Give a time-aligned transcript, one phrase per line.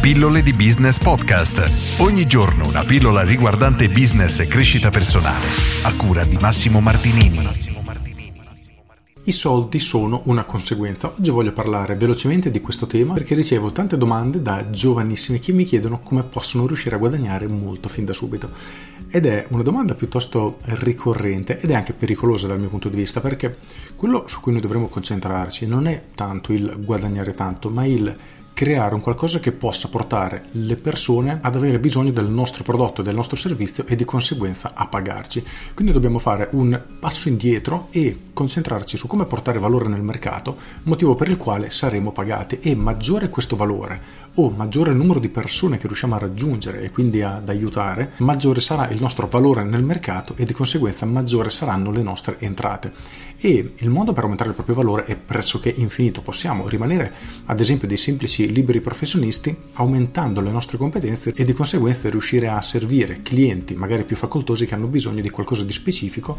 [0.00, 2.00] Pillole di Business Podcast.
[2.00, 5.44] Ogni giorno una pillola riguardante business e crescita personale.
[5.82, 7.46] A cura di Massimo Martinini.
[9.24, 11.12] I soldi sono una conseguenza.
[11.14, 15.64] Oggi voglio parlare velocemente di questo tema perché ricevo tante domande da giovanissimi che mi
[15.64, 18.48] chiedono come possono riuscire a guadagnare molto fin da subito.
[19.10, 23.20] Ed è una domanda piuttosto ricorrente ed è anche pericolosa dal mio punto di vista
[23.20, 23.54] perché
[23.96, 28.16] quello su cui noi dovremmo concentrarci non è tanto il guadagnare tanto, ma il
[28.60, 33.14] creare un qualcosa che possa portare le persone ad avere bisogno del nostro prodotto, del
[33.14, 35.42] nostro servizio e di conseguenza a pagarci.
[35.72, 41.14] Quindi dobbiamo fare un passo indietro e concentrarci su come portare valore nel mercato, motivo
[41.14, 45.78] per il quale saremo pagati e maggiore questo valore o maggiore il numero di persone
[45.78, 50.34] che riusciamo a raggiungere e quindi ad aiutare, maggiore sarà il nostro valore nel mercato
[50.36, 52.92] e di conseguenza maggiore saranno le nostre entrate.
[53.42, 56.20] E il modo per aumentare il proprio valore è pressoché infinito.
[56.20, 57.10] Possiamo rimanere,
[57.46, 62.60] ad esempio, dei semplici liberi professionisti aumentando le nostre competenze e di conseguenza riuscire a
[62.60, 66.36] servire clienti magari più facoltosi che hanno bisogno di qualcosa di specifico,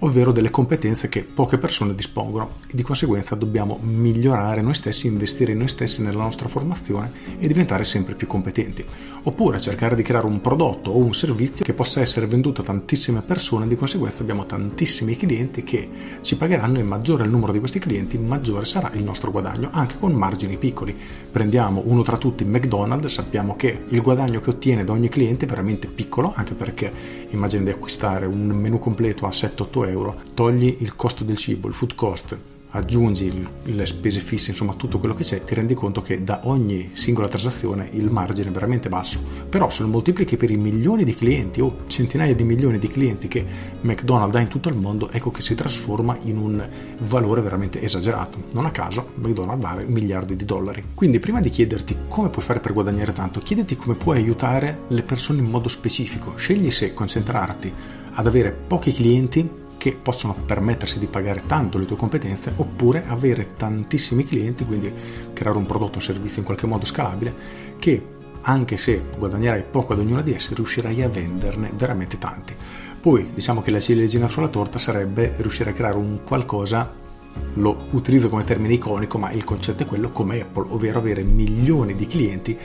[0.00, 5.52] ovvero delle competenze che poche persone dispongono e di conseguenza dobbiamo migliorare noi stessi, investire
[5.52, 8.84] in noi stessi nella nostra formazione e diventare sempre più competenti.
[9.22, 13.22] Oppure cercare di creare un prodotto o un servizio che possa essere venduto a tantissime
[13.22, 15.88] persone e di conseguenza abbiamo tantissimi clienti che
[16.20, 19.96] ci pagheranno e maggiore il numero di questi clienti, maggiore sarà il nostro guadagno, anche
[19.98, 20.96] con margini piccoli.
[21.36, 25.48] Prendiamo uno tra tutti McDonald's, sappiamo che il guadagno che ottiene da ogni cliente è
[25.48, 26.90] veramente piccolo, anche perché
[27.28, 31.74] immagini di acquistare un menu completo a 7-8 euro, togli il costo del cibo, il
[31.74, 32.38] food cost,
[32.76, 36.90] aggiungi le spese fisse, insomma tutto quello che c'è, ti rendi conto che da ogni
[36.92, 39.18] singola transazione il margine è veramente basso.
[39.48, 43.28] Però se lo moltiplichi per i milioni di clienti o centinaia di milioni di clienti
[43.28, 43.44] che
[43.80, 46.68] McDonald's ha in tutto il mondo, ecco che si trasforma in un
[47.00, 48.44] valore veramente esagerato.
[48.52, 50.84] Non a caso McDonald's vale miliardi di dollari.
[50.94, 55.02] Quindi prima di chiederti come puoi fare per guadagnare tanto, chiediti come puoi aiutare le
[55.02, 56.34] persone in modo specifico.
[56.36, 57.72] Scegli se concentrarti
[58.12, 63.52] ad avere pochi clienti che possono permettersi di pagare tanto le tue competenze oppure avere
[63.54, 64.92] tantissimi clienti, quindi
[65.32, 67.32] creare un prodotto o servizio in qualche modo scalabile
[67.78, 68.04] che
[68.40, 72.52] anche se guadagnerai poco ad ognuna di esse riuscirai a venderne veramente tanti.
[73.00, 76.92] Poi diciamo che la ciliegina sulla torta sarebbe riuscire a creare un qualcosa
[77.54, 81.94] lo utilizzo come termine iconico, ma il concetto è quello come Apple, ovvero avere milioni
[81.94, 82.58] di clienti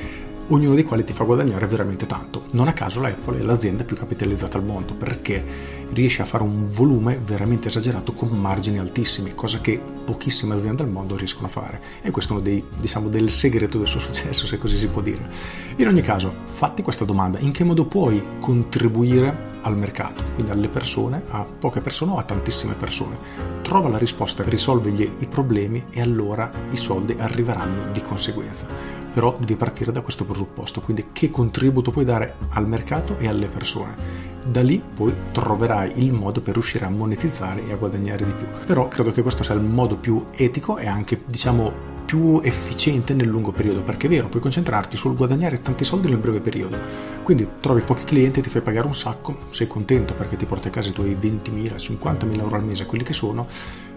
[0.51, 2.44] ognuno dei quali ti fa guadagnare veramente tanto.
[2.51, 5.44] Non a caso la Apple è l'azienda più capitalizzata al mondo perché
[5.89, 10.90] riesce a fare un volume veramente esagerato con margini altissimi, cosa che pochissime aziende al
[10.90, 11.81] mondo riescono a fare.
[12.01, 15.01] E questo è uno dei, diciamo, del segreto del suo successo, se così si può
[15.01, 15.29] dire.
[15.78, 20.69] In ogni caso, fatti questa domanda, in che modo puoi contribuire al mercato, quindi alle
[20.69, 23.17] persone, a poche persone o a tantissime persone.
[23.61, 29.55] Trova la risposta, risolvigli i problemi e allora i soldi arriveranno di conseguenza però devi
[29.55, 34.29] partire da questo presupposto, quindi che contributo puoi dare al mercato e alle persone.
[34.45, 38.47] Da lì poi troverai il modo per riuscire a monetizzare e a guadagnare di più.
[38.66, 43.29] Però credo che questo sia il modo più etico e anche, diciamo, più efficiente nel
[43.29, 46.77] lungo periodo, perché è vero, puoi concentrarti sul guadagnare tanti soldi nel breve periodo.
[47.23, 50.72] Quindi trovi pochi clienti, ti fai pagare un sacco, sei contento perché ti porti a
[50.72, 53.47] casa i tuoi 20.000, 50.000 euro al mese, quelli che sono,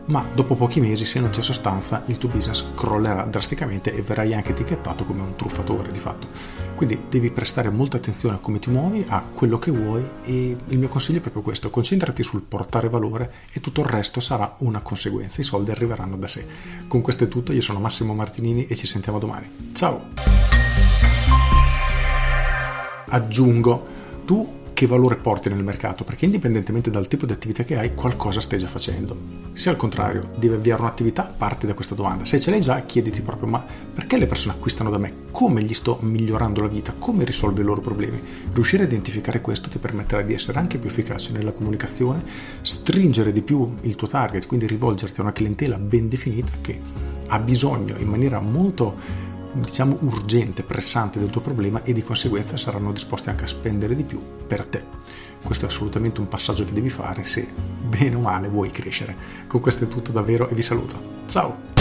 [0.07, 4.35] ma dopo pochi mesi, se non c'è sostanza, il tuo business crollerà drasticamente e verrai
[4.35, 6.29] anche etichettato come un truffatore di fatto.
[6.75, 10.79] Quindi devi prestare molta attenzione a come ti muovi, a quello che vuoi e il
[10.79, 14.81] mio consiglio è proprio questo, concentrati sul portare valore e tutto il resto sarà una
[14.81, 16.47] conseguenza, i soldi arriveranno da sé.
[16.87, 19.73] Con questo è tutto, io sono Massimo Martinini e ci sentiamo domani.
[19.73, 20.03] Ciao!
[23.07, 23.87] Aggiungo,
[24.25, 28.41] tu che valore porti nel mercato, perché indipendentemente dal tipo di attività che hai, qualcosa
[28.41, 29.17] stai già facendo.
[29.53, 32.25] Se al contrario devi avviare un'attività, parti da questa domanda.
[32.25, 33.65] Se ce l'hai già, chiediti proprio, ma
[33.95, 35.23] perché le persone acquistano da me?
[35.31, 36.93] Come gli sto migliorando la vita?
[36.99, 38.21] Come risolvo i loro problemi?
[38.53, 42.23] Riuscire a identificare questo ti permetterà di essere anche più efficace nella comunicazione,
[42.61, 46.81] stringere di più il tuo target, quindi rivolgerti a una clientela ben definita che
[47.29, 48.97] ha bisogno in maniera molto
[49.55, 54.05] diciamo urgente, pressante del tuo problema e di conseguenza saranno disposti anche a spendere di
[54.05, 54.83] più per te.
[55.43, 59.15] Questo è assolutamente un passaggio che devi fare se bene o male vuoi crescere.
[59.47, 61.23] Con questo è tutto davvero e vi saluto.
[61.27, 61.74] Ciao!